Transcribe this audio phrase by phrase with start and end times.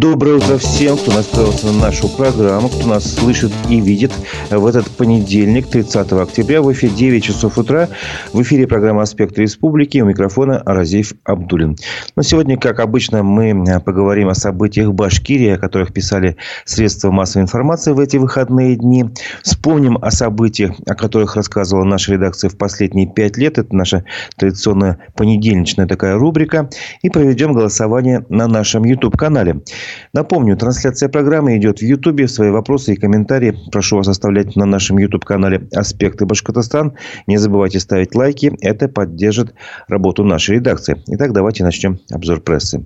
[0.00, 4.12] Доброе утро всем, кто настроился на нашу программу, кто нас слышит и видит
[4.48, 7.88] в этот понедельник, 30 октября, в эфире 9 часов утра.
[8.32, 9.98] В эфире программа «Аспекты республики».
[9.98, 11.76] У микрофона Разив Абдулин.
[12.14, 17.42] Но сегодня, как обычно, мы поговорим о событиях в Башкирии, о которых писали средства массовой
[17.42, 19.06] информации в эти выходные дни.
[19.42, 23.58] Вспомним о событиях, о которых рассказывала наша редакция в последние пять лет.
[23.58, 24.04] Это наша
[24.36, 26.70] традиционная понедельничная такая рубрика.
[27.02, 29.60] И проведем голосование на нашем YouTube-канале.
[30.12, 32.28] Напомню, трансляция программы идет в Ютубе.
[32.28, 36.94] Свои вопросы и комментарии прошу вас оставлять на нашем YouTube-канале «Аспекты Башкортостан».
[37.26, 38.56] Не забывайте ставить лайки.
[38.60, 39.54] Это поддержит
[39.88, 41.02] работу нашей редакции.
[41.06, 42.84] Итак, давайте начнем обзор прессы.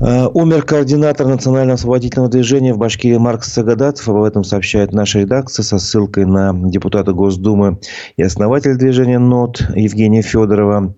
[0.00, 4.08] Э, умер координатор национального освободительного движения в Башкирии Марк Сагадатов.
[4.08, 7.80] Об этом сообщает наша редакция со ссылкой на депутата Госдумы
[8.16, 10.94] и основателя движения НОТ Евгения Федорова.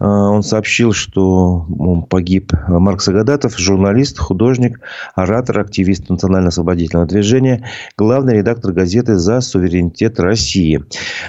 [0.00, 1.66] Э, он сообщил, что
[2.08, 4.80] погиб Марк Сагадатов, журналист, художник,
[5.14, 7.64] оратор, активист национального освободительного движения,
[7.96, 10.84] главный редактор газеты «За суверенитет России».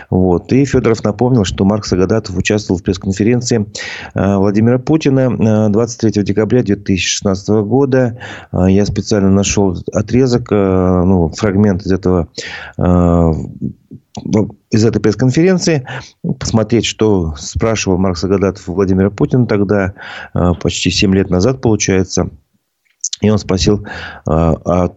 [0.09, 0.51] Вот.
[0.51, 3.67] И Федоров напомнил, что Марк Сагадатов участвовал в пресс-конференции
[4.15, 8.17] э, Владимира Путина 23 декабря 2000 2016 года.
[8.51, 12.29] А, я специально нашел отрезок, э, ну, фрагмент из этого
[12.77, 13.31] э,
[14.71, 15.87] из этой пресс-конференции,
[16.39, 19.93] посмотреть, что спрашивал Марк Сагадатов Владимира Путина тогда,
[20.33, 22.29] э, почти 7 лет назад, получается.
[23.21, 23.85] И он спросил
[24.25, 24.89] о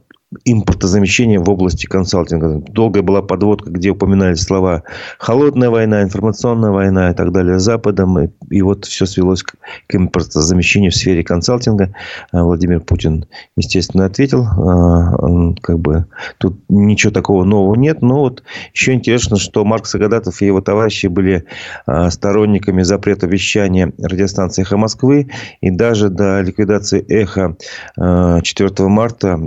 [0.45, 2.63] импортозамещения в области консалтинга.
[2.69, 4.83] Долгая была подводка, где упоминались слова
[5.19, 8.19] «холодная война», «информационная война» и так далее Западом.
[8.19, 9.55] И, и вот все свелось к,
[9.87, 11.95] к импортозамещению в сфере консалтинга.
[12.33, 13.27] А Владимир Путин,
[13.57, 14.45] естественно, ответил.
[14.45, 16.07] А, как бы
[16.39, 18.03] тут ничего такого нового нет.
[18.03, 21.45] Но вот еще интересно, что Марк Сагадатов и его товарищи были
[21.87, 25.31] а, сторонниками запрета вещания радиостанции «Эхо Москвы».
[25.61, 27.57] И даже до ликвидации «Эхо»
[27.97, 29.39] 4 марта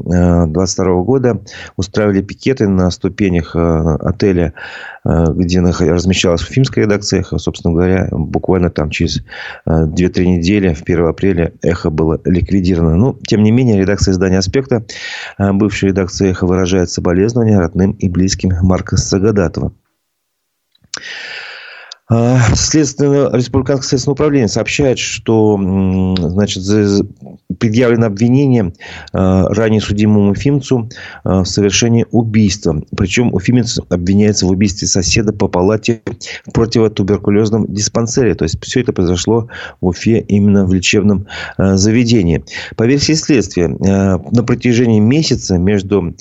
[0.47, 1.41] 20 1992 года
[1.75, 4.53] устраивали пикеты на ступенях э, отеля,
[5.03, 7.37] э, где размещалась уфимская редакция «Эхо».
[7.37, 9.23] Собственно говоря, буквально там через
[9.65, 12.95] 2-3 э, недели, в 1 апреля, «Эхо» было ликвидировано.
[12.95, 14.83] Но, ну, тем не менее, редакция издания «Аспекта»,
[15.37, 19.73] бывшая редакция «Эхо» выражает соболезнования родным и близким Марка Сагадатова.
[22.09, 25.59] А, следственное, Республиканское следственное управление сообщает, что
[26.17, 26.63] значит,
[27.59, 28.71] предъявлено обвинение
[29.11, 30.89] а, ранее судимому уфимцу
[31.25, 32.81] а, в совершении убийства.
[32.95, 36.01] Причем уфимец обвиняется в убийстве соседа по палате
[36.45, 38.35] в противотуберкулезном диспансере.
[38.35, 39.49] То есть, все это произошло
[39.81, 42.43] в Уфе именно в лечебном заведении.
[42.75, 46.15] По версии следствия, на протяжении месяца между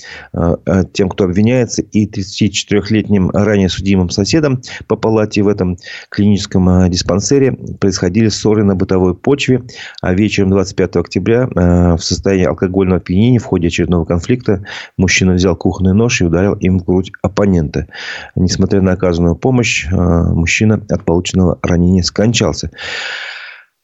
[0.93, 5.76] тем, кто обвиняется, и 34-летним ранее судимым соседом по палате в этом
[6.09, 9.63] клиническом э, диспансере происходили ссоры на бытовой почве.
[10.01, 14.65] А вечером 25 октября э, в состоянии алкогольного опьянения в ходе очередного конфликта
[14.97, 17.87] мужчина взял кухонный нож и ударил им в грудь оппонента.
[18.35, 22.71] Несмотря на оказанную помощь, э, мужчина от полученного ранения скончался.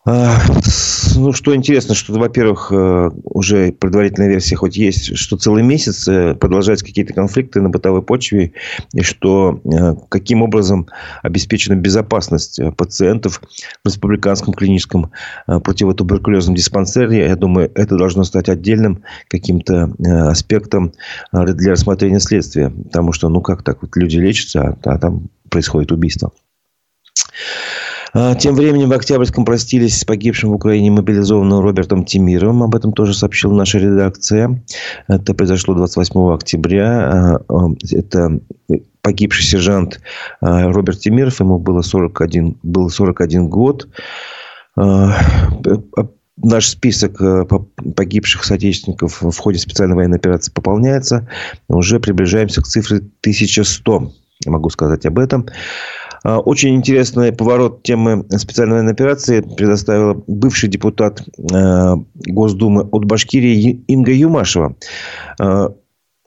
[0.05, 6.35] Ну, что интересно, что, во-первых, э, уже предварительная версия хоть есть, что целый месяц э,
[6.35, 8.53] продолжаются какие-то конфликты на бытовой почве,
[8.93, 10.89] и что э, каким образом
[11.23, 13.43] обеспечена безопасность пациентов
[13.85, 15.13] в республиканском клиническом
[15.47, 17.29] противотуберкулезном диспансере.
[17.29, 19.93] Я думаю, это должно стать отдельным каким-то
[20.29, 20.93] аспектом
[21.33, 22.71] для рассмотрения следствия.
[22.71, 26.33] Потому что, ну, как так, вот люди лечатся, а, а там происходит убийство.
[28.15, 32.63] А, тем временем в Октябрьском простились с погибшим в Украине мобилизованным Робертом Тимировым.
[32.63, 34.63] Об этом тоже сообщила наша редакция.
[35.09, 37.11] Это произошло 28 октября.
[37.11, 38.41] А, а, это
[39.01, 40.01] погибший сержант
[40.41, 41.41] Роберт Тимиров.
[41.41, 43.89] Ему было 41, было 41 год.
[44.77, 47.21] Наш список
[47.97, 51.29] погибших соотечественников в ходе специальной военной операции пополняется.
[51.69, 54.13] Уже приближаемся к цифре 1100.
[54.47, 55.47] Могу сказать об этом.
[56.25, 61.23] А, очень интересный поворот темы специальной военной операции предоставила бывший депутат
[61.53, 64.77] а, Госдумы от Башкирии Инга Юмашева.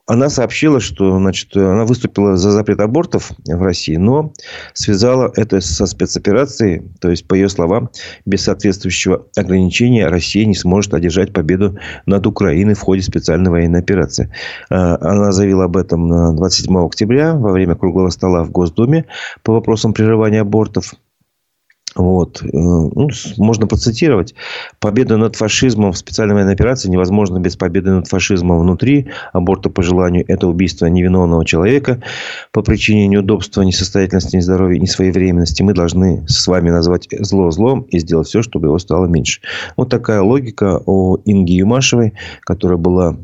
[0.06, 4.32] Она сообщила, что значит, она выступила за запрет абортов в России, но
[4.72, 6.82] связала это со спецоперацией.
[7.00, 7.90] То есть, по ее словам,
[8.24, 11.76] без соответствующего ограничения Россия не сможет одержать победу
[12.06, 14.32] над Украиной в ходе специальной военной операции.
[14.70, 19.06] А, она заявила об этом 27 октября во время круглого стола в Госдуме
[19.42, 20.94] по вопросам прерывания абортов.
[21.96, 22.42] Вот.
[22.42, 23.08] Э, ну,
[23.38, 24.34] можно процитировать.
[24.80, 29.08] Победа над фашизмом в специальной военной операции невозможна без победы над фашизмом внутри.
[29.32, 32.02] Аборта по желанию– это убийство невиновного человека
[32.52, 35.62] по причине неудобства, несостоятельности, нездоровья, несвоевременности.
[35.62, 39.40] Мы должны с вами назвать зло злом и сделать все, чтобы его стало меньше.
[39.76, 43.16] Вот такая логика о Инге Юмашевой, которая была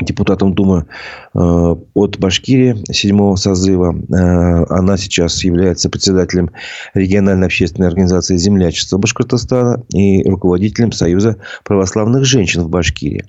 [0.00, 0.86] депутатом Думы
[1.34, 3.94] э, от Башкирии седьмого созыва.
[3.94, 6.50] Э, она сейчас является председателем
[6.94, 13.24] региональной общественной организации «Землячество Башкортостана» и руководителем Союза православных женщин в Башкирии.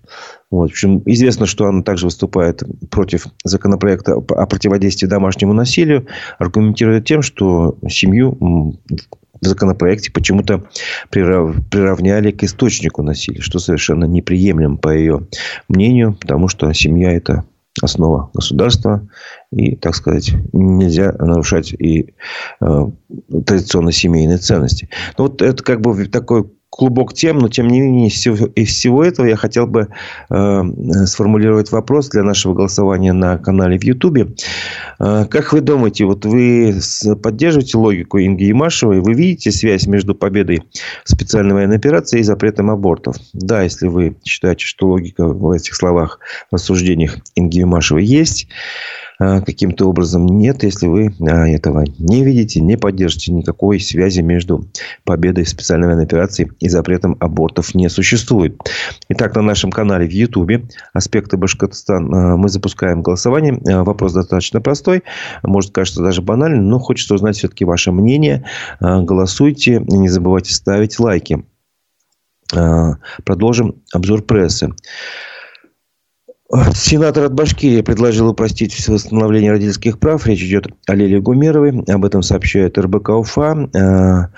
[0.52, 0.70] Вот.
[0.70, 6.08] В общем, известно, что она также выступает против законопроекта о противодействии домашнему насилию,
[6.38, 8.78] аргументируя тем, что семью
[9.42, 10.66] в законопроекте почему-то
[11.10, 15.28] приравняли к источнику насилия, что совершенно неприемлемо по ее
[15.68, 17.46] мнению, потому что семья– это
[17.82, 19.08] основа государства.
[19.52, 22.14] И, так сказать, нельзя нарушать и
[22.62, 22.88] э,
[23.46, 24.90] традиционно семейные ценности.
[25.18, 28.70] Ну, вот это как бы такой клубок тем, но тем не менее из всего, из
[28.70, 29.88] всего этого я хотел бы
[30.30, 30.62] э,
[31.06, 34.28] сформулировать вопрос для нашего голосования на канале в Ютубе.
[35.00, 36.80] Э, как вы думаете, вот вы
[37.22, 39.02] поддерживаете логику Инги Ямашевой?
[39.02, 40.64] Вы видите связь между победой
[41.06, 43.16] специальной военной операции и запретом абортов?
[43.34, 46.20] Да, если вы считаете, что логика в этих словах,
[46.52, 48.48] в рассуждениях Инги Ямашевой есть,
[49.20, 54.66] каким-то образом нет, если вы а, этого не видите, не поддержите никакой связи между
[55.04, 58.58] победой специальной военной операции и запретом абортов не существует.
[59.10, 63.60] Итак, на нашем канале в Ютубе «Аспекты Башкортостан» а, мы запускаем голосование.
[63.84, 65.04] Вопрос достаточно простой,
[65.44, 68.46] может кажется даже банальным, но хочется узнать все-таки ваше мнение.
[68.80, 71.44] Голосуйте, не забывайте ставить лайки.
[73.24, 74.70] Продолжим обзор прессы.
[76.74, 80.26] Сенатор от Башкирии предложил упростить восстановление родительских прав.
[80.26, 81.84] Речь идет о Лиле Гумеровой.
[81.88, 84.32] Об этом сообщает РБК УФА.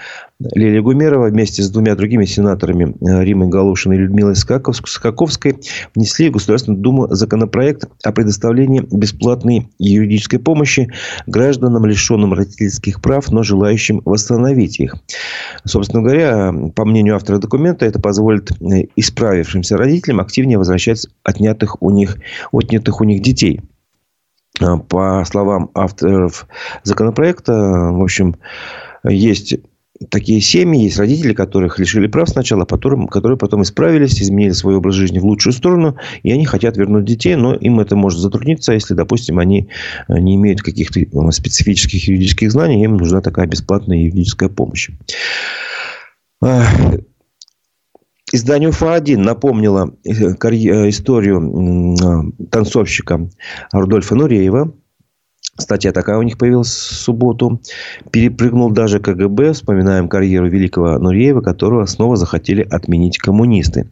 [0.53, 5.55] Лилия Гумерова вместе с двумя другими сенаторами э, Римой Галушиной и Людмилой Скаковской
[5.95, 10.91] внесли в Государственную Думу законопроект о предоставлении бесплатной юридической помощи
[11.27, 14.95] гражданам, лишенным родительских прав, но желающим восстановить их.
[15.65, 21.91] Собственно говоря, по мнению автора документа, это позволит э, исправившимся родителям активнее возвращать отнятых у
[21.91, 22.17] них,
[22.51, 23.61] отнятых у них детей.
[24.59, 26.47] Э, по словам авторов
[26.83, 28.35] законопроекта, в общем,
[29.03, 29.55] есть
[30.09, 34.75] такие семьи, есть родители, которых лишили прав сначала, а потом, которые потом исправились, изменили свой
[34.75, 38.74] образ жизни в лучшую сторону, и они хотят вернуть детей, но им это может затрудниться,
[38.74, 39.69] если, допустим, они
[40.07, 44.89] э, не имеют каких-то э, специфических юридических знаний, им нужна такая бесплатная юридическая помощь.
[48.33, 50.09] Изданию УФА-1 напомнило э,
[50.89, 53.30] историю танцовщика
[53.74, 54.74] Рудольфа Нуреева,
[55.57, 57.62] Статья такая у них появилась в субботу.
[58.09, 59.51] Перепрыгнул даже КГБ.
[59.53, 63.89] Вспоминаем карьеру великого Нуреева, которого снова захотели отменить коммунисты.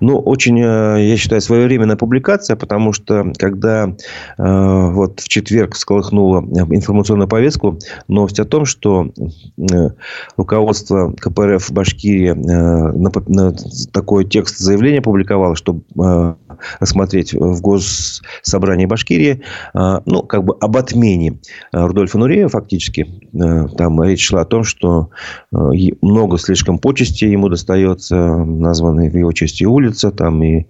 [0.00, 3.90] Ну, очень, э, я считаю, своевременная публикация, потому что когда э,
[4.38, 9.10] вот в четверг сколыхнула информационную повестку новость о том, что
[9.56, 9.88] э,
[10.36, 13.54] руководство КПРФ Башкирии э, на, на
[13.92, 16.34] такой текст заявления публиковало, чтобы э,
[16.80, 19.40] рассмотреть в Госсобрании Башкирии,
[19.74, 21.38] э, ну, как бы об отмене отмене
[21.72, 23.06] э, Рудольфа Нуреева фактически.
[23.34, 25.10] Э, там речь шла о том, что
[25.52, 25.56] э,
[26.02, 30.66] много слишком почестей ему достается, названные в его честь улица, там и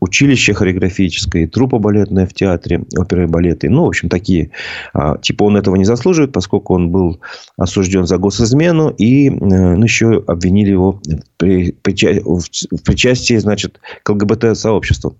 [0.00, 3.70] училище хореографическое, и трупа балетная в театре, оперы и балеты.
[3.70, 4.50] Ну, в общем, такие.
[4.92, 7.20] А, типа он этого не заслуживает, поскольку он был
[7.56, 11.00] осужден за госизмену, и ну, еще обвинили его
[11.33, 11.33] в
[11.82, 15.16] причастии, значит, к ЛГБТ-сообществу.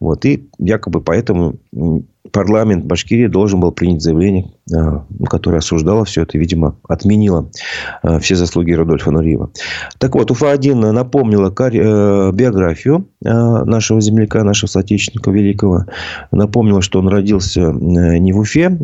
[0.00, 0.24] Вот.
[0.24, 1.58] И якобы поэтому
[2.32, 7.50] парламент Башкирии должен был принять заявление, а, которое осуждало все это, видимо, отменило
[8.02, 9.50] а, все заслуги Рудольфа Нуриева.
[9.98, 15.86] Так вот, Уфа-1 напомнила э, биографию а, нашего земляка, нашего соотечественника великого.
[16.30, 18.78] Напомнила, что он родился не в Уфе.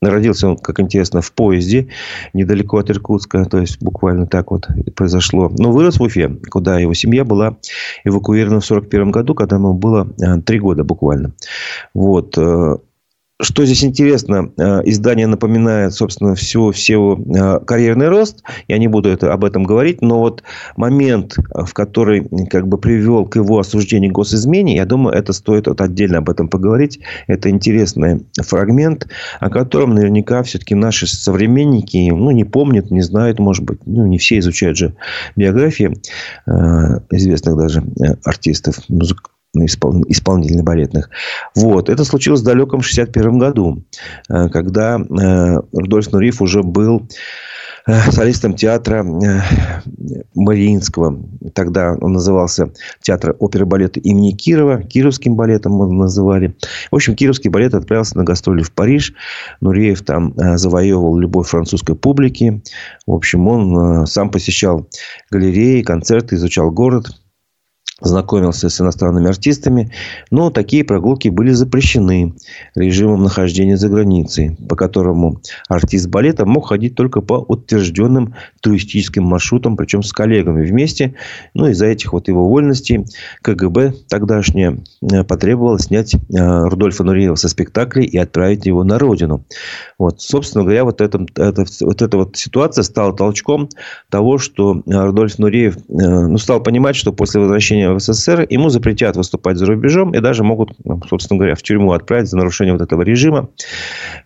[0.00, 1.88] Родился он, как интересно, в поезде
[2.32, 3.44] недалеко от Иркутска.
[3.44, 5.50] То есть, буквально так вот произошло.
[5.58, 7.58] Но вырос в куда его семья была
[8.04, 10.08] эвакуирована в 1941 году, когда ему было
[10.44, 11.32] три года буквально.
[11.94, 12.36] Вот.
[13.42, 18.42] Э, что здесь интересно, э, издание напоминает, собственно, всего, всего э, карьерный рост.
[18.68, 20.42] Я не буду это, об этом говорить, но вот
[20.76, 25.80] момент, в который как бы привел к его осуждению госизмене, я думаю, это стоит вот
[25.80, 27.00] отдельно об этом поговорить.
[27.26, 29.08] Это интересный фрагмент,
[29.40, 34.18] о котором наверняка все-таки наши современники, ну, не помнят, не знают, может быть, ну, не
[34.18, 34.94] все изучают же
[35.36, 36.00] биографии
[37.10, 37.82] известных даже
[38.24, 41.10] артистов, музык, исполнительных балетных.
[41.54, 41.88] Вот.
[41.88, 43.84] Это случилось в далеком 61 году,
[44.28, 47.06] э, когда э, Рудольф Нуриев уже был
[47.86, 49.04] Э, солистом театра
[50.34, 51.20] Мариинского.
[51.52, 54.82] Тогда он назывался Театр оперы балета имени Кирова.
[54.82, 56.54] Кировским балетом мы называли.
[56.90, 59.14] В общем, Кировский балет отправился на гастроли в Париж.
[59.60, 62.62] Нуреев там завоевывал любовь французской публики.
[63.06, 64.88] В общем, он сам посещал
[65.30, 67.08] галереи, концерты, изучал город
[68.02, 69.90] знакомился с иностранными артистами,
[70.30, 72.34] но такие прогулки были запрещены
[72.74, 79.76] режимом нахождения за границей, по которому артист балета мог ходить только по утвержденным туристическим маршрутам,
[79.76, 81.14] причем с коллегами вместе.
[81.54, 83.06] Ну, из-за этих вот его вольностей
[83.42, 89.44] КГБ тогдашнее э, потребовало снять э, Рудольфа Нуриева со спектакля и отправить его на родину.
[89.98, 93.68] Вот, собственно говоря, вот, это, это, вот эта вот ситуация стала толчком
[94.10, 99.16] того, что Рудольф Нуриев э, ну, стал понимать, что после возвращения в СССР, ему запретят
[99.16, 102.82] выступать за рубежом и даже могут, ну, собственно говоря, в тюрьму отправить за нарушение вот
[102.82, 103.48] этого режима.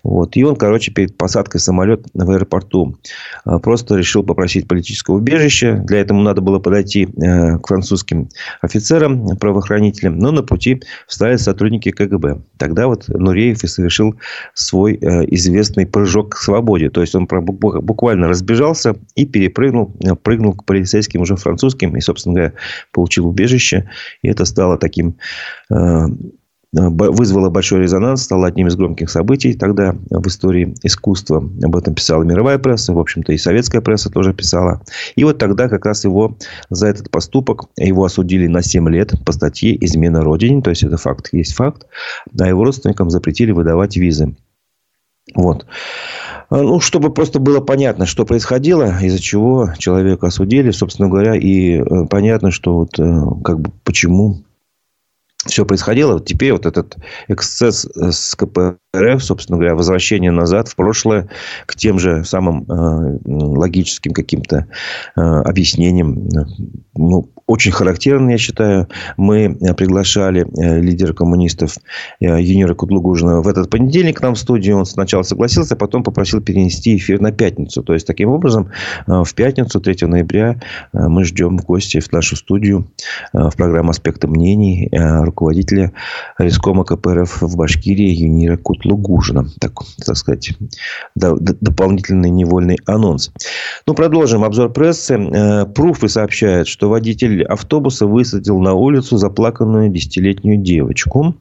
[0.03, 0.37] Вот.
[0.37, 2.97] И он, короче, перед посадкой в самолет в аэропорту
[3.45, 5.83] э, просто решил попросить политическое убежище.
[5.85, 8.29] Для этого надо было подойти э, к французским
[8.61, 12.39] офицерам, правоохранителям, но на пути встали сотрудники КГБ.
[12.59, 14.15] Тогда вот Нуреев и совершил
[14.55, 16.91] свой э, известный прыжок к свободе.
[16.91, 19.93] То есть, он буквально разбежался и перепрыгнул,
[20.23, 22.53] прыгнул к полицейским уже французским и, собственно говоря,
[22.93, 23.89] получил убежище убежище.
[24.23, 25.17] И это стало таким
[25.71, 26.07] э,
[26.73, 31.39] вызвало большой резонанс, стало одним из громких событий тогда в истории искусства.
[31.63, 34.83] Об этом писала мировая пресса, в общем-то, и советская пресса тоже писала.
[35.15, 36.37] И вот тогда как раз его
[36.69, 40.99] за этот поступок, его осудили на 7 лет по статье «Измена Родине», то есть, это
[40.99, 41.87] факт, есть факт,
[42.39, 44.37] а его родственникам запретили выдавать визы.
[45.35, 45.67] Вот.
[46.51, 52.07] Ну, чтобы просто было понятно, что происходило, из-за чего человека осудили, собственно говоря, и э,
[52.09, 54.45] понятно, что вот э, как бы почему
[55.47, 56.15] все происходило.
[56.15, 56.97] Вот теперь вот этот
[57.29, 61.29] эксцесс э, с КПРФ, собственно говоря, возвращение назад в прошлое
[61.67, 64.67] к тем же самым э, логическим каким-то
[65.17, 66.29] э, объяснениям,
[66.95, 68.89] ну, очень характерно, я считаю.
[69.17, 71.77] Мы приглашали э, лидера коммунистов
[72.21, 74.79] э, Юнира Кутлугужина в этот понедельник к нам в студию.
[74.79, 77.83] Он сначала согласился, а потом попросил перенести эфир на пятницу.
[77.85, 78.71] То есть, таким образом,
[79.07, 80.61] э, в пятницу, 3 ноября,
[80.93, 82.89] мы ждем в гости в нашу студию
[83.33, 85.93] в программу «Аспекты мнений» руководителя
[86.39, 89.47] Рискома КПРФ в Башкирии Юнира Кутлугужина.
[89.61, 89.73] Так,
[90.05, 90.53] так сказать,
[91.15, 93.31] дополнительный невольный анонс.
[93.87, 95.67] Ну, продолжим обзор прессы.
[95.75, 101.35] Пруфы сообщают, что водитель водитель автобуса высадил на улицу заплаканную десятилетнюю девочку.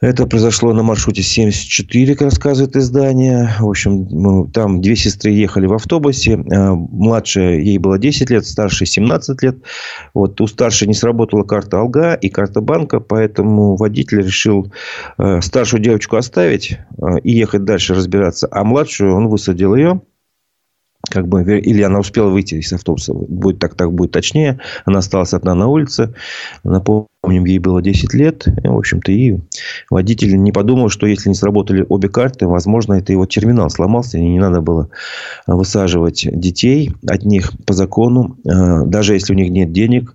[0.00, 3.50] Это произошло на маршруте 74, как рассказывает издание.
[3.60, 6.34] В общем, там две сестры ехали в автобусе.
[6.34, 9.58] А, младшая, ей было 10 лет, старшей 17 лет.
[10.12, 14.72] Вот у старшей не сработала карта Алга и карта банка, поэтому водитель решил
[15.18, 18.48] э, старшую девочку оставить э, и ехать дальше разбираться.
[18.50, 20.00] А младшую он высадил ее
[21.10, 24.60] как бы, или она успела выйти из автобуса, будет так, так будет точнее.
[24.84, 26.14] Она осталась одна на улице.
[26.64, 28.46] Напомним, ей было 10 лет.
[28.46, 29.38] В общем-то, и
[29.90, 34.26] водитель не подумал, что если не сработали обе карты, возможно, это его терминал сломался, и
[34.26, 34.88] не надо было
[35.46, 38.38] высаживать детей от них по закону.
[38.44, 40.14] Э, даже если у них нет денег,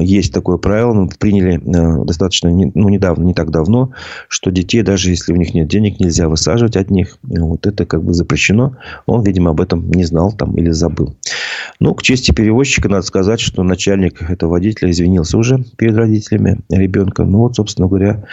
[0.00, 3.92] есть такое правило, мы приняли э, достаточно ну, недавно, не так давно,
[4.28, 7.18] что детей, даже если у них нет денег, нельзя высаживать от них.
[7.22, 8.76] Вот это как бы запрещено.
[9.06, 11.16] Он, видимо, об этом не знал там или забыл.
[11.78, 17.24] Ну, к чести перевозчика надо сказать, что начальник этого водителя извинился уже перед родителями ребенка.
[17.24, 18.24] Ну, вот, собственно говоря,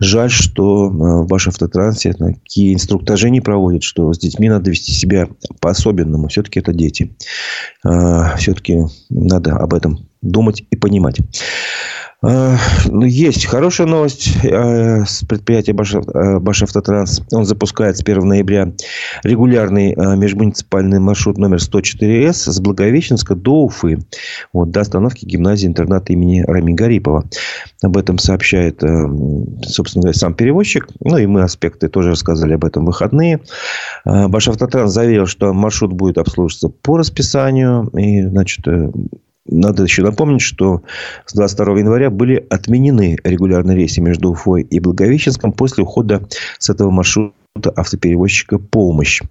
[0.00, 0.90] жаль, что э,
[1.22, 5.28] в Башавтотрансе такие инструктажи не проводят, что с детьми надо вести себя
[5.60, 6.28] по-особенному.
[6.28, 7.16] Все-таки это дети.
[8.36, 11.18] Все-таки надо об этом думать и понимать.
[12.26, 17.22] Э, ну, есть хорошая новость э, с предприятия э, Башавтотранс.
[17.32, 18.72] Он запускает с 1 ноября
[19.22, 23.98] регулярный межмуниципальный маршрут номер 104С с Благовещенска до Уфы.
[24.52, 27.24] Вот, до остановки гимназии интерната имени Рами Гарипова.
[27.82, 30.88] Об этом сообщает, собственно говоря, сам перевозчик.
[31.00, 33.40] Ну, и мы аспекты тоже рассказали об этом в выходные.
[34.04, 37.88] Башавтотранс заверил, что маршрут будет обслуживаться по расписанию.
[37.96, 38.66] И, значит,
[39.46, 40.82] надо еще напомнить, что
[41.26, 46.26] с 22 января были отменены регулярные рейсы между Уфой и Благовещенском после ухода
[46.58, 49.22] с этого маршрута автоперевозчика «Помощь».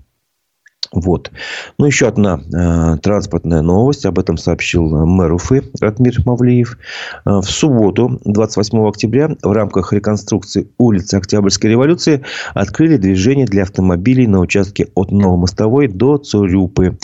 [0.91, 1.31] Вот.
[1.77, 4.05] Ну, еще одна э, транспортная новость.
[4.05, 6.77] Об этом сообщил мэр Уфы Ратмир Мавлиев.
[7.25, 12.23] Э, в субботу, 28 октября, в рамках реконструкции улицы Октябрьской революции
[12.53, 16.97] открыли движение для автомобилей на участке от Новомостовой до Цурюпы.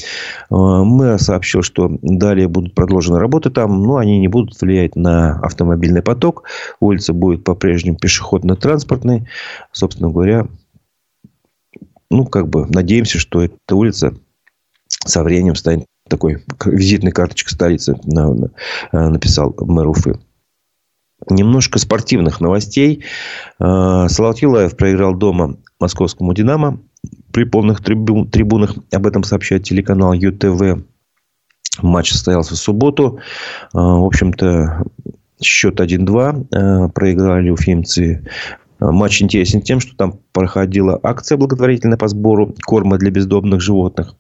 [0.49, 5.39] Э, мэр сообщил, что далее будут продолжены работы там, но они не будут влиять на
[5.39, 6.43] автомобильный поток.
[6.79, 9.27] Улица будет по-прежнему пешеходно-транспортной.
[9.71, 10.47] Собственно говоря,
[12.09, 14.13] ну, как бы, надеемся, что эта улица
[14.87, 17.95] со временем станет такой визитной карточкой столицы,
[18.91, 20.19] написал мэр Уфы.
[21.29, 23.03] Немножко спортивных новостей.
[23.59, 26.79] Салават Юлаев проиграл дома московскому «Динамо»
[27.31, 28.75] при полных трибунах.
[28.91, 30.81] Об этом сообщает телеканал ЮТВ.
[31.81, 33.19] Матч состоялся в субботу.
[33.73, 34.85] В общем-то,
[35.41, 36.89] счет 1-2.
[36.93, 38.25] Проиграли уфимцы
[38.79, 44.15] Матч интересен тем, что там проходила акция благотворительная по сбору корма для бездомных животных.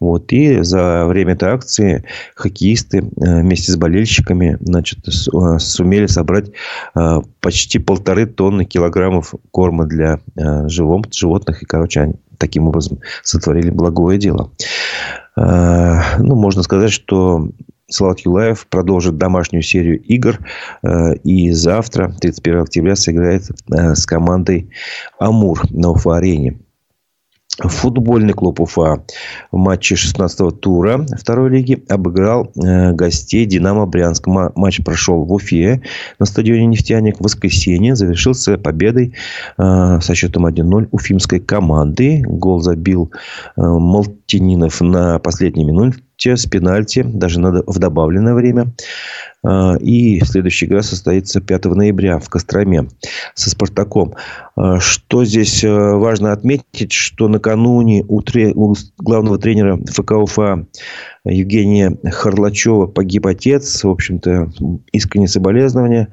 [0.00, 0.32] Вот.
[0.32, 2.04] И за время этой акции
[2.34, 6.50] хоккеисты э, вместе с болельщиками значит, э, сумели собрать
[6.94, 11.62] э, почти полторы тонны килограммов корма для животных.
[11.62, 14.50] И, короче, они таким образом сотворили благое дело.
[15.36, 17.48] Ну, можно сказать, что
[17.90, 20.38] Салат Юлаев продолжит домашнюю серию игр.
[20.82, 24.70] Э, и завтра, 31 октября, сыграет э, с командой
[25.18, 26.60] «Амур» на Уфа-арене.
[27.58, 29.04] Футбольный клуб Уфа
[29.52, 34.26] в матче 16-го тура второй лиги обыграл э, гостей «Динамо Брянск».
[34.26, 35.82] Матч прошел в Уфе
[36.18, 37.96] на стадионе «Нефтяник» в воскресенье.
[37.96, 39.14] Завершился победой
[39.56, 42.22] со счетом 1-0 уфимской команды.
[42.26, 43.12] Гол забил
[44.24, 48.72] Малтининов на последней минуте с пенальти, даже в добавленное время.
[49.44, 52.88] А, и следующая игра состоится 5 ноября в Костроме
[53.34, 54.14] со «Спартаком».
[54.56, 58.22] А, что здесь э, важно отметить, что накануне у,
[58.54, 60.66] у главного тренера ФК Уфа
[61.24, 63.82] Евгения Харлачева погиб отец.
[63.82, 64.50] В общем-то,
[64.92, 66.08] искреннее соболезнования.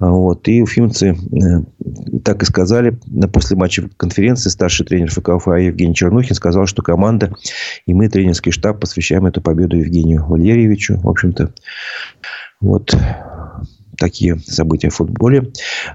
[0.00, 0.48] Вот.
[0.48, 2.98] И уфимцы э, так и сказали.
[3.32, 7.32] После матча конференции старший тренер ФК Уфа Евгений Чернухин сказал, что команда
[7.86, 10.98] и мы, тренерский штаб, посвящаем эту победу Евгению Валерьевичу.
[11.00, 11.54] В общем-то,
[12.60, 12.96] вот
[13.98, 15.50] такие события в футболе.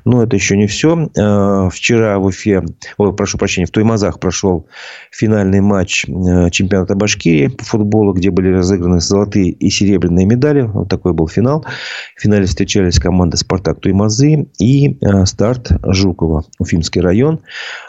[0.06, 1.10] Но это еще не все.
[1.18, 2.64] Э, вчера в Уфе,
[2.98, 4.68] ой, прошу прощения, в Туймазах прошел
[5.12, 10.62] финальный матч э, чемпионата Башкирии по футболу, где были разыграны золотые и серебряные медали.
[10.62, 11.66] Вот такой был финал.
[12.16, 17.40] В финале встречались команды «Спартак» Туймазы и э, «Старт» Жукова, Уфимский район.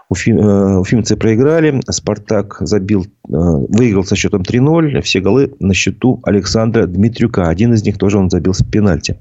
[0.08, 1.80] Уфимцы проиграли.
[1.90, 5.00] «Спартак» забил, выиграл со счетом 3-0.
[5.00, 7.48] Все голы на счету Александра Дмитрюка.
[7.48, 9.18] Один из них тоже он забил с пенальти.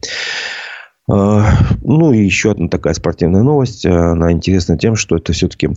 [1.10, 1.44] А,
[1.82, 3.86] ну, и еще одна такая спортивная новость.
[3.86, 5.70] Она интересна тем, что это все-таки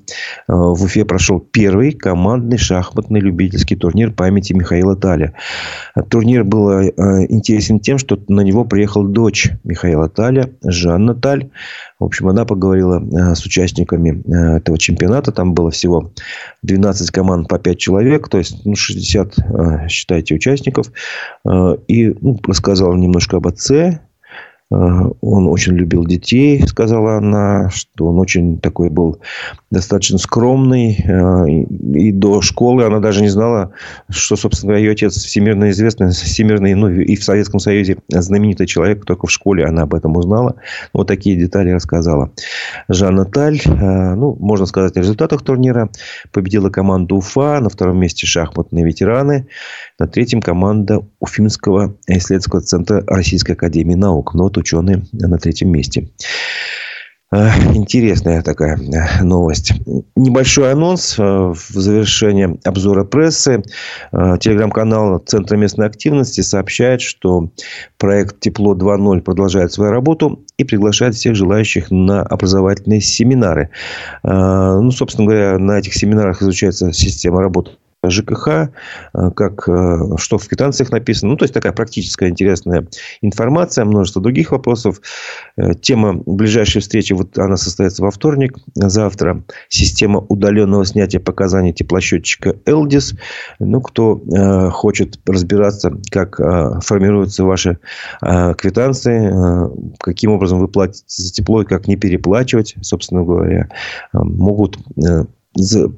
[0.47, 5.35] а, в Уфе прошел первый командный шахматный любительский турнир памяти Михаила Таля.
[6.11, 6.91] Турнир был а,
[7.29, 11.51] интересен тем, что на него приехала дочь Михаила Таля, Жанна Таль.
[11.99, 14.23] В общем, она поговорила с участниками
[14.59, 15.33] этого чемпионата.
[15.33, 16.13] Там было всего
[16.63, 20.93] 12 команд по 5 человек, то есть ну, 60, считайте, участников.
[21.89, 24.01] И ну, рассказала немножко об отце
[24.69, 29.21] он очень любил детей, сказала она, что он очень такой был
[29.71, 30.97] достаточно скромный.
[31.05, 33.73] Э, и до школы она даже не знала,
[34.09, 39.05] что, собственно ее отец всемирно известный, всемирный, ну, и в Советском Союзе знаменитый человек.
[39.05, 40.57] Только в школе она об этом узнала.
[40.93, 42.33] Вот такие детали рассказала.
[42.89, 45.91] Жанна Таль, э, ну, можно сказать о результатах турнира.
[46.33, 47.61] Победила команда Уфа.
[47.61, 49.47] На втором месте шахматные ветераны.
[49.99, 54.35] На третьем команда Уфимского исследовательского центра Российской Академии Наук.
[54.35, 56.09] Но вот ученые на третьем месте.
[57.33, 59.73] Э, интересная такая э, новость.
[60.15, 63.63] Небольшой анонс э, в завершение обзора прессы.
[64.13, 67.51] Телеграм-канал Центра местной активности сообщает, что
[67.99, 73.71] проект «Тепло 2.0» продолжает свою работу и приглашает всех желающих на образовательные семинары.
[74.23, 77.73] Ну, собственно говоря, на этих семинарах изучается система работы
[78.11, 81.33] ЖКХ, э, как, э, что в квитанциях написано.
[81.33, 82.87] Ну, то есть, такая практическая интересная
[83.23, 85.01] информация, множество других вопросов.
[85.57, 89.43] Э, тема ближайшей встречи, вот она состоится во вторник, завтра.
[89.69, 93.15] Система удаленного снятия показаний теплосчетчика Элдис.
[93.59, 94.21] Ну, кто
[94.73, 96.37] хочет разбираться, как
[96.85, 97.79] формируются ваши
[98.21, 99.33] квитанции,
[99.99, 103.69] каким образом вы платите за тепло и как не переплачивать, собственно говоря,
[104.13, 104.79] могут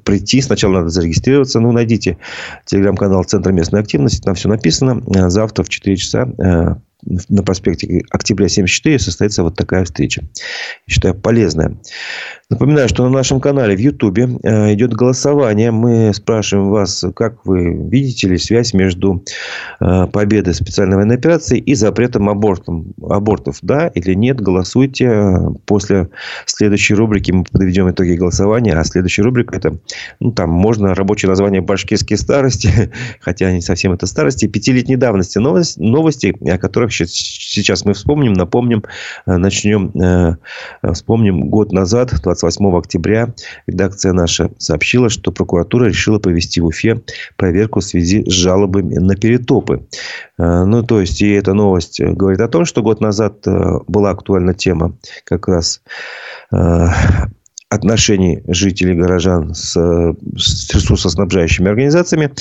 [0.03, 1.59] прийти, сначала надо зарегистрироваться.
[1.59, 2.17] Ну, найдите
[2.65, 5.01] телеграм-канал Центра местной активности, там все написано.
[5.15, 10.23] Э, завтра в 4 часа э, на проспекте Октября 74 состоится вот такая встреча.
[10.87, 11.77] Считаю, полезная.
[12.49, 15.71] Напоминаю, что на нашем канале в Ютубе э, идет голосование.
[15.71, 19.23] Мы спрашиваем вас, как вы видите ли связь между
[19.79, 23.59] э, победой специальной военной операции и запретом абортом, абортов.
[23.61, 25.37] Да или нет, голосуйте.
[25.65, 26.09] После
[26.47, 28.73] следующей рубрики мы подведем итоги голосования.
[28.73, 29.77] А следующая рубрика это,
[30.19, 34.47] ну, там можно рабочее название «Башкирские старости», хотя не совсем это старости.
[34.47, 38.83] Пятилетней давности новости, новости, о которых которых сейчас мы вспомним, напомним,
[39.25, 40.37] начнем,
[40.93, 43.33] вспомним год назад, 28 октября,
[43.67, 47.01] редакция наша сообщила, что прокуратура решила провести в Уфе
[47.37, 49.85] проверку в связи с жалобами на перетопы.
[50.37, 53.45] Ну, то есть, и эта новость говорит о том, что год назад
[53.87, 55.81] была актуальна тема как раз
[57.69, 59.73] отношений жителей горожан с,
[60.35, 62.31] с ресурсоснабжающими организациями,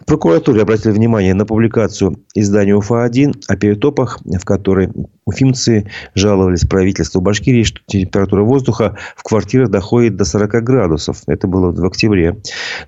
[0.00, 4.90] в прокуратуре обратили внимание на публикацию издания УФА-1 о перетопах, в которой
[5.24, 11.22] уфимцы жаловались правительству Башкирии, что температура воздуха в квартирах доходит до 40 градусов.
[11.28, 12.40] Это было в октябре.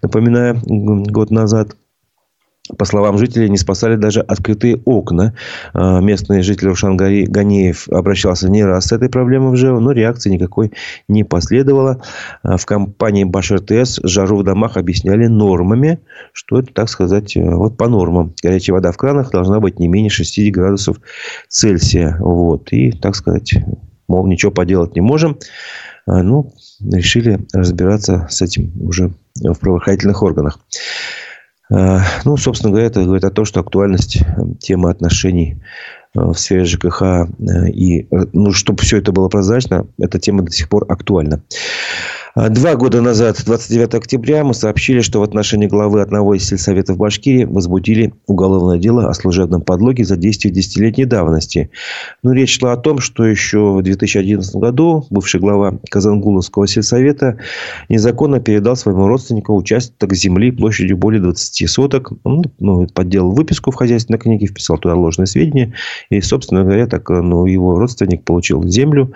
[0.03, 1.77] Напоминаю, год назад
[2.77, 5.35] по словам жителей, не спасали даже открытые окна.
[5.73, 10.31] А, местный житель Рушан Ганеев обращался не раз с этой проблемой в ЖЭО, но реакции
[10.31, 10.73] никакой
[11.09, 12.03] не последовало.
[12.43, 16.01] А, в компании Башир ТС жару в домах объясняли нормами,
[16.33, 18.35] что это, так сказать, э, вот по нормам.
[18.43, 20.99] Горячая вода в кранах должна быть не менее 60 градусов
[21.49, 22.17] Цельсия.
[22.19, 22.73] Вот.
[22.73, 23.55] И, так сказать,
[24.09, 25.39] мол, ничего поделать не можем.
[26.07, 30.61] А, ну, решили разбираться с этим уже в правоохранительных органах.
[31.71, 34.25] Э, ну, собственно говоря, это говорит о том, что актуальность э,
[34.61, 35.63] темы отношений
[36.15, 37.29] э, в сфере ЖКХ
[37.69, 41.43] и, ну, чтобы все это было прозрачно, эта тема до сих пор актуальна.
[42.39, 46.99] А, два года назад, 29 октября, мы сообщили, что в отношении главы одного из сельсоветов
[46.99, 51.71] Башкирии возбудили уголовное дело о служебном подлоге за действие десятилетней давности.
[52.23, 57.39] Но ну, речь шла о том, что еще в 2011 году бывший глава Казангуловского сельсовета
[57.89, 62.13] незаконно передал своему родственнику участок земли площадью более 20 соток.
[62.23, 65.73] Он ну, подделал выписку в хозяйственной книге, вписал туда ложные сведения.
[66.11, 69.15] И, собственно говоря, так ну, его родственник получил землю,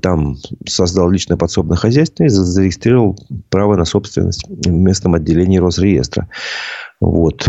[0.00, 2.30] там создал личное подсобное хозяйство и
[2.62, 3.18] зарегистрировал
[3.50, 6.28] право на собственность в местном отделении Росреестра.
[7.00, 7.48] Вот.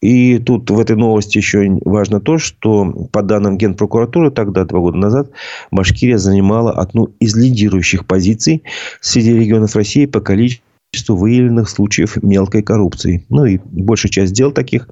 [0.00, 4.98] И тут в этой новости еще важно то, что по данным Генпрокуратуры тогда, два года
[4.98, 5.30] назад,
[5.70, 8.62] Башкирия занимала одну из лидирующих позиций
[9.00, 13.24] среди регионов России по количеству выявленных случаев мелкой коррупции.
[13.30, 14.88] Ну и большая часть дел таких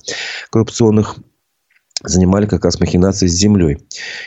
[0.51, 1.19] коррупционных
[2.03, 3.79] занимали как раз махинации с землей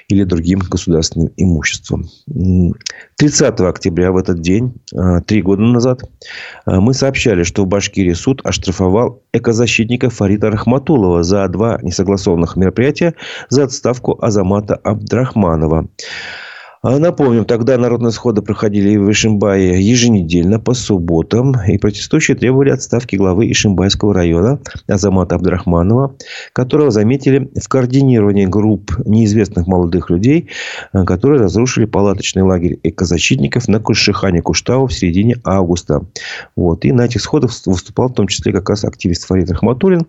[0.07, 2.09] или другим государственным имуществом.
[3.17, 6.01] 30 октября в этот день, а, три года назад,
[6.65, 13.13] а, мы сообщали, что в Башкирии суд оштрафовал экозащитника Фарита Рахматулова за два несогласованных мероприятия
[13.49, 15.87] за отставку Азамата Абдрахманова.
[16.87, 21.53] А напомним, тогда народные сходы проходили в Ишимбае еженедельно по субботам.
[21.67, 26.15] И протестующие требовали отставки главы Ишимбайского района Азамата Абдрахманова,
[26.53, 30.47] которого заметили в координировании групп неизвестных молодых людей,
[30.93, 36.05] э, которые разрушили палаточный лагерь экозащитников на Кульшихане Куштау в середине августа.
[36.55, 36.85] Вот.
[36.85, 40.07] И на этих сходах выступал в том числе как раз активист Фарид Рахматуллин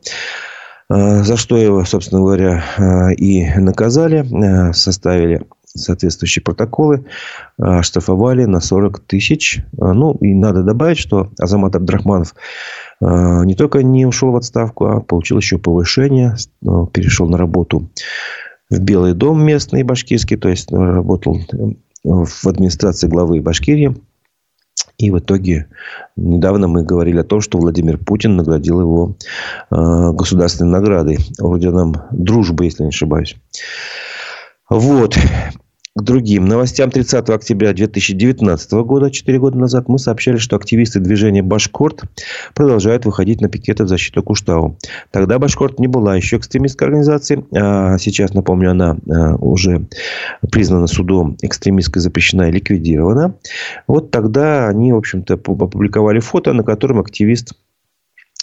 [0.91, 5.43] э, за что его, собственно говоря, и наказали, составили
[5.79, 7.05] соответствующие протоколы,
[7.59, 9.61] а, штрафовали на 40 тысяч.
[9.81, 12.35] А, ну, и надо добавить, что Азамат Абдрахманов
[13.01, 16.37] а, не только не ушел в отставку, а получил еще повышение,
[16.93, 17.91] перешел на работу
[18.71, 21.41] в Белый дом местный башкирский, то есть работал
[22.05, 23.97] в администрации главы Башкирии.
[24.99, 25.69] И в итоге
[26.17, 29.17] недавно мы говорили о том, что Владимир Путин наградил его
[29.71, 33.37] государственной наградой, орденом дружбы, если не ошибаюсь.
[34.69, 35.17] Вот
[35.99, 41.43] к другим новостям 30 октября 2019 года, 4 года назад, мы сообщали, что активисты движения
[41.43, 42.03] «Башкорт»
[42.55, 44.79] продолжают выходить на пикеты в защиту Куштау.
[45.11, 49.89] Тогда «Башкорт» не была еще экстремистской организацией, а сейчас, напомню, она а, уже
[50.53, 53.35] признана судом экстремистской, запрещена и ликвидирована.
[53.89, 57.55] Вот тогда они, в общем-то, опубликовали фото, на котором активист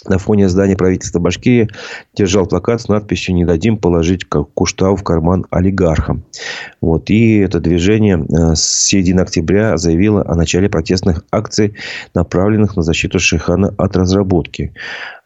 [0.08, 1.68] на фоне здания правительства Башкирии
[2.14, 6.24] держал плакат с надписью «Не дадим положить Куштау в карман олигархам».
[6.80, 7.10] Вот.
[7.10, 11.74] И это движение э, с середины октября заявило о начале протестных акций,
[12.14, 14.72] направленных на защиту Шихана от разработки.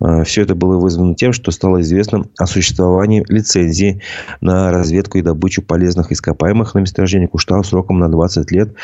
[0.01, 4.01] Э, Все это было вызвано тем, что стало известно о существовании лицензии
[4.40, 8.75] на разведку и добычу полезных ископаемых на месторождении Куштау сроком на 20 лет,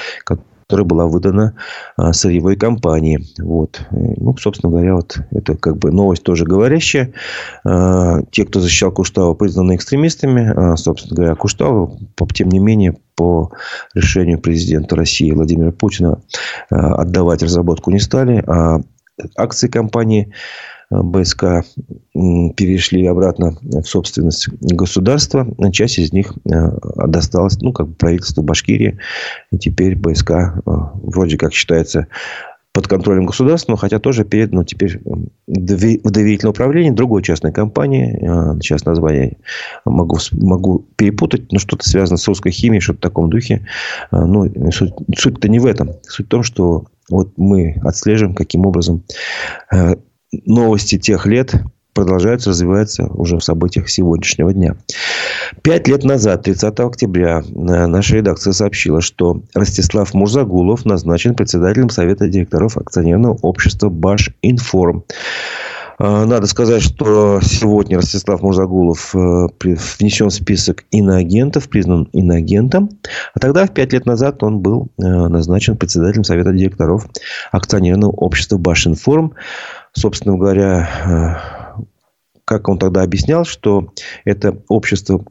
[0.66, 1.54] которая была выдана
[1.96, 3.24] а, сырьевой компании.
[3.38, 3.82] Вот.
[3.90, 7.12] Ну, собственно говоря, вот это как бы новость тоже говорящая.
[7.64, 10.52] А, те, кто защищал Куштау, признаны экстремистами.
[10.54, 12.00] А, собственно говоря, Куштау,
[12.34, 13.52] тем не менее, по
[13.94, 16.20] решению президента России Владимира Путина
[16.68, 18.42] отдавать разработку не стали.
[18.46, 18.80] А
[19.36, 20.32] акции компании Э,
[20.90, 21.64] БСК
[22.14, 25.46] перешли обратно в собственность государства.
[25.72, 26.50] Часть из них э,
[27.06, 28.98] досталась, ну, как бы правительству Башкирии.
[29.50, 32.06] И теперь БСК э, вроде как считается
[32.72, 38.22] под контролем государства, но хотя тоже передано теперь в доверительное управление другой частной компании.
[38.22, 39.38] А, сейчас название
[39.86, 43.66] могу, могу перепутать, но что-то связано с русской химией, что-то в таком духе.
[44.12, 45.92] Ну, суть, суть-то не в этом.
[46.02, 49.04] Суть в том, что вот мы отслеживаем, каким образом
[49.72, 49.94] э,
[50.44, 51.54] новости тех лет
[51.96, 54.76] продолжаются развиваться уже в событиях сегодняшнего дня.
[55.62, 62.28] Пять лет назад, 30 октября, э, наша редакция сообщила, что Ростислав Мурзагулов назначен председателем Совета
[62.28, 65.04] директоров акционерного общества «Баш-Информ».
[65.08, 65.12] Э,
[65.98, 69.46] надо сказать, что сегодня Ростислав Мурзагулов э,
[69.98, 72.90] внесен в список иноагентов, признан иноагентом.
[73.34, 77.06] А тогда, в пять лет назад, он был назначен председателем Совета директоров
[77.52, 79.32] акционерного общества «Башинформ».
[79.94, 81.55] Собственно говоря,
[82.46, 83.92] как он тогда объяснял, что
[84.24, 85.24] это общество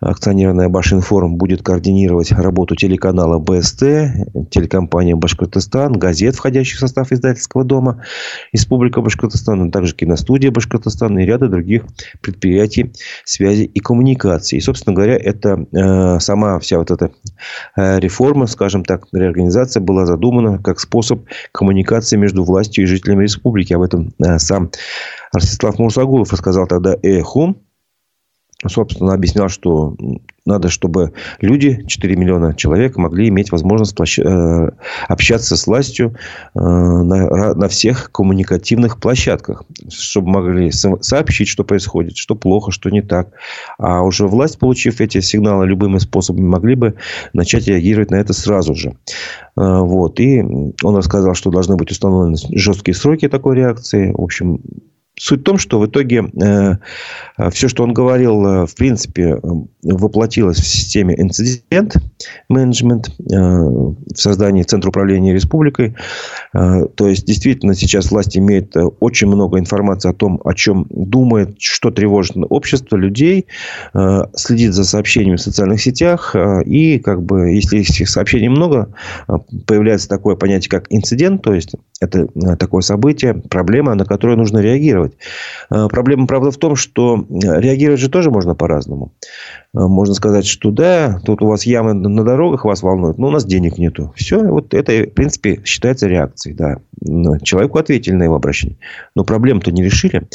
[0.00, 3.80] акционерное Башинформ будет координировать работу телеканала БСТ,
[4.50, 8.02] телекомпания Башкортостан, газет, входящих в состав издательского дома
[8.54, 11.84] Республика Башкортостан, а также киностудия Башкортостана и ряда других
[12.22, 12.90] предприятий
[13.24, 14.56] связи и коммуникации.
[14.56, 17.10] И, собственно говоря, это э, сама вся вот эта
[17.76, 23.74] э, реформа, скажем так, реорганизация была задумана как способ коммуникации между властью и жителями республики.
[23.74, 24.70] Об этом э, сам
[25.36, 27.56] Ростислав Мурсагулов рассказал тогда Эху.
[28.66, 29.94] Собственно, объяснял, что
[30.46, 34.70] надо, чтобы люди, 4 миллиона человек, могли иметь возможность э,
[35.08, 36.16] общаться с властью
[36.54, 39.64] э, на, на всех коммуникативных площадках.
[39.90, 43.28] Чтобы могли сообщить, что происходит, что плохо, что не так.
[43.76, 46.94] А уже власть, получив эти сигналы любыми способами, могли бы
[47.34, 48.96] начать реагировать на это сразу же.
[49.58, 50.18] Э, вот.
[50.18, 54.12] И он рассказал, что должны быть установлены жесткие сроки такой реакции.
[54.12, 54.60] В общем,
[55.18, 59.40] Суть в том, что в итоге э, все, что он говорил, э, в принципе,
[59.82, 61.96] воплотилось в системе инцидент
[62.50, 65.94] менеджмент э, в создании Центра управления республикой.
[66.52, 70.86] Э, то есть, действительно, сейчас власть имеет э, очень много информации о том, о чем
[70.90, 73.46] думает, что тревожит общество, людей,
[73.94, 76.34] э, следит за сообщениями в социальных сетях.
[76.34, 78.92] Э, и, как бы, если этих сообщений много,
[79.28, 79.32] э,
[79.66, 84.58] появляется такое понятие, как инцидент, то есть, это э, такое событие, проблема, на которую нужно
[84.58, 85.05] реагировать.
[85.70, 89.12] Э, проблема, правда, в том, что э, реагировать же тоже можно по-разному.
[89.72, 93.44] Можно сказать, что да, тут у вас ямы на дорогах вас волнуют, но у нас
[93.44, 94.12] денег нету.
[94.16, 96.54] Все, вот это, в принципе, считается реакцией.
[96.54, 96.78] Да.
[97.42, 98.78] Человеку ответили на его обращение.
[99.14, 100.28] Но проблему-то не решили.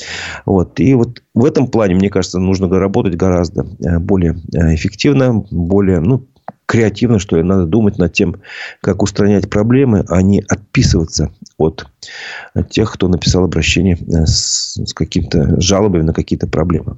[0.46, 0.80] Вот.
[0.80, 3.64] И вот в этом плане, мне кажется, нужно работать гораздо
[4.00, 6.28] более эффективно, более, ну,
[6.72, 8.38] креативно, что ли, надо думать над тем,
[8.80, 11.86] как устранять проблемы, а не отписываться от
[12.70, 16.98] тех, кто написал обращение э, с, с какими-то жалобами на какие-то проблемы.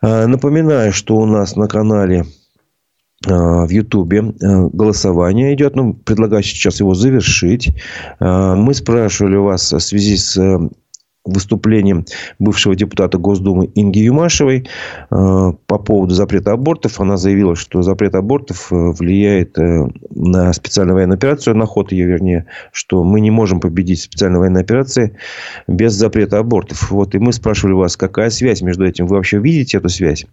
[0.00, 2.24] А, напоминаю, что у нас на канале
[3.26, 5.76] а, в Ютубе э, голосование идет.
[5.76, 7.74] Ну, предлагаю сейчас его завершить.
[8.18, 10.40] Мы спрашивали вас в связи с
[11.24, 12.06] выступлением
[12.38, 14.66] бывшего депутата Госдумы Инги Юмашевой
[15.10, 16.98] э, по поводу запрета абортов.
[17.00, 22.06] Она заявила, что запрет абортов э, влияет э, на специальную военную операцию, на ход ее,
[22.06, 25.16] вернее, что мы не можем победить специальную военную операцию
[25.68, 26.90] без запрета абортов.
[26.90, 29.06] Вот, и мы спрашивали вас, какая связь между этим?
[29.06, 30.24] Вы вообще видите эту связь?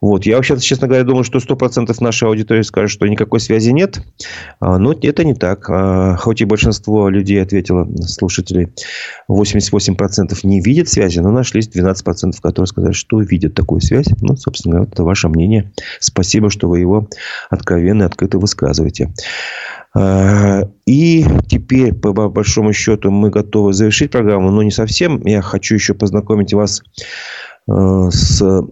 [0.00, 4.00] Вот, я вообще, честно говоря, думаю, что 100% нашей аудитории скажет, что никакой связи нет.
[4.60, 5.68] А, но это не так.
[5.68, 8.68] А, хоть и большинство людей ответило, слушателей,
[9.28, 14.06] 88% не видят связи, но нашлись 12%, которые сказали, что видят такую связь.
[14.20, 15.72] Ну, собственно говоря, это ваше мнение.
[16.00, 17.08] Спасибо, что вы его
[17.48, 19.12] откровенно открыто высказываете.
[19.94, 25.24] А, и теперь, по большому счету, мы готовы завершить программу, но не совсем.
[25.26, 26.82] Я хочу еще познакомить вас
[27.68, 28.62] а, с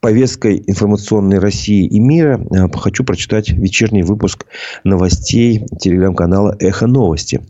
[0.00, 2.44] повесткой информационной России и мира.
[2.50, 4.46] А, хочу прочитать вечерний выпуск
[4.84, 7.40] новостей телеграм-канала «Эхо новости».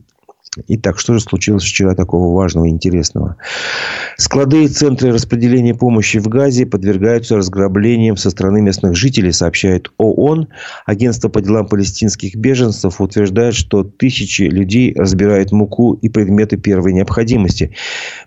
[0.69, 3.37] Итак, что же случилось вчера такого важного и интересного?
[4.19, 10.49] Склады и центры распределения помощи в Газе подвергаются разграблениям со стороны местных жителей, сообщает ООН.
[10.85, 17.75] Агентство по делам палестинских беженцев утверждает, что тысячи людей разбирают муку и предметы первой необходимости.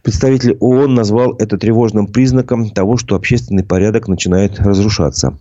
[0.02, 5.38] Представитель ООН назвал это тревожным признаком того, что общественный порядок начинает разрушаться.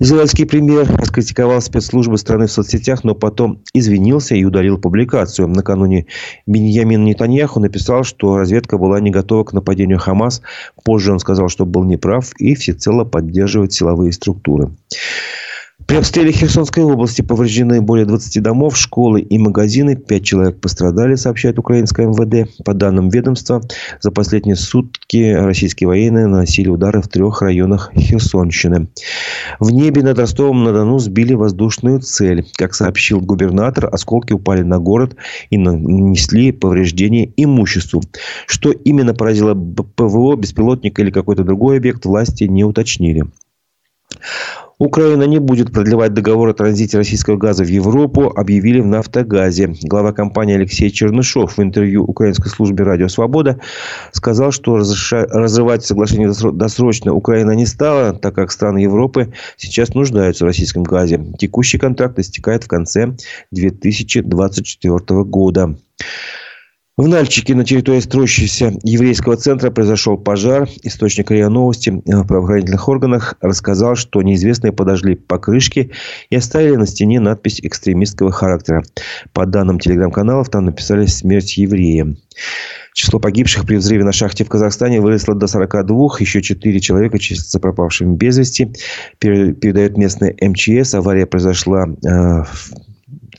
[0.00, 5.46] Израильский премьер раскритиковал спецслужбы страны в соцсетях, но потом извинился и удалил публикацию.
[5.46, 6.06] Накануне
[6.46, 10.42] Беньямин Нетаньяху написал, что разведка была не готова к нападению Хамас.
[10.84, 14.70] Позже он сказал, что был неправ и всецело поддерживает силовые структуры.
[15.86, 19.96] При обстреле Херсонской области повреждены более 20 домов, школы и магазины.
[19.96, 22.50] Пять человек пострадали, сообщает украинское МВД.
[22.64, 23.60] По данным ведомства,
[24.00, 28.88] за последние сутки российские военные наносили удары в трех районах Херсонщины.
[29.60, 32.46] В небе над Ростовом-на-Дону сбили воздушную цель.
[32.56, 35.16] Как сообщил губернатор, осколки упали на город
[35.50, 38.02] и нанесли повреждения имуществу.
[38.46, 43.26] Что именно поразило ПВО, беспилотник или какой-то другой объект, власти не уточнили.
[44.78, 49.74] Украина не будет продлевать договор о транзите российского газа в Европу, объявили в «Нафтогазе».
[49.82, 53.60] Глава компании Алексей Чернышов в интервью украинской службе «Радио Свобода»
[54.12, 60.48] сказал, что разрывать соглашение досрочно Украина не стала, так как страны Европы сейчас нуждаются в
[60.48, 61.20] российском газе.
[61.38, 63.16] Текущий контракт истекает в конце
[63.50, 65.76] 2024 года.
[66.98, 70.68] В Нальчике на территории строящегося еврейского центра произошел пожар.
[70.82, 75.90] Источник РИА Новости в правоохранительных органах рассказал, что неизвестные подожгли покрышки
[76.28, 78.82] и оставили на стене надпись экстремистского характера.
[79.32, 82.18] По данным телеграм-каналов, там написали «Смерть евреям».
[82.92, 86.18] Число погибших при взрыве на шахте в Казахстане выросло до 42.
[86.20, 88.70] Еще 4 человека числятся пропавшими без вести.
[89.18, 90.92] Передает местный МЧС.
[90.94, 92.91] Авария произошла э, в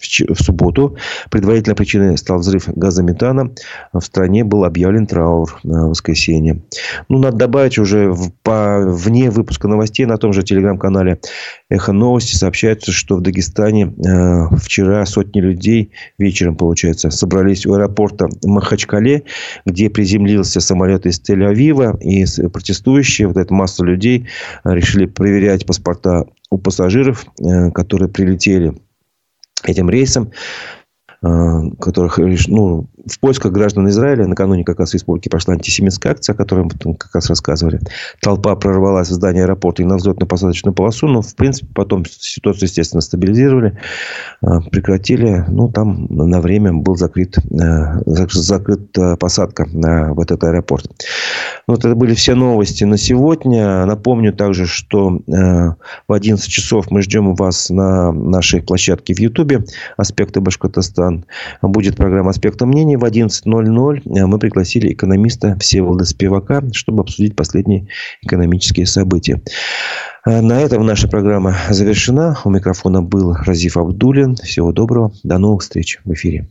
[0.04, 0.98] субботу.
[1.30, 3.52] Предварительной причиной стал взрыв газометана.
[3.92, 6.62] В стране был объявлен траур на воскресенье.
[7.10, 11.20] Ну, надо добавить уже в, по, вне выпуска новостей на том же телеграм-канале
[11.70, 18.28] «Эхо новости» сообщается, что в Дагестане э, вчера сотни людей вечером, получается, собрались у аэропорта
[18.44, 19.24] Махачкале,
[19.66, 22.00] где приземлился самолет из Тель-Авива.
[22.00, 24.28] И протестующие, вот эта масса людей,
[24.64, 28.74] решили проверять паспорта у пассажиров, э, которые прилетели
[29.66, 30.32] этим рейсом,
[31.22, 36.34] э, которых ну, в поисках граждан Израиля накануне как раз в республике прошла антисемитская акция,
[36.34, 37.82] о которой мы как раз рассказывали.
[38.22, 43.02] Толпа прорвалась в здание аэропорта и на взлетно-посадочную полосу, но, в принципе, потом ситуацию, естественно,
[43.02, 43.78] стабилизировали,
[44.42, 45.44] э, прекратили.
[45.50, 50.90] Ну, там на время был закрыт, э, закрыт посадка в этот аэропорт.
[51.68, 53.86] Вот это были все новости на сегодня.
[53.86, 59.66] Напомню также, что в 11 часов мы ждем вас на нашей площадке в Ютубе
[59.98, 61.26] «Аспекты Башкортостан».
[61.62, 67.88] Будет программа «Аспекты мнений» в 11.00 э, мы пригласили экономиста Всеволода Спивака, чтобы обсудить последние
[68.22, 69.42] экономические события.
[70.26, 72.38] Э, на этом наша программа завершена.
[72.44, 74.36] У микрофона был Разиф Абдулин.
[74.36, 75.14] Всего доброго.
[75.24, 76.48] До новых встреч в эфире.